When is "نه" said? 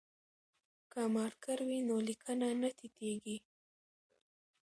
2.61-2.69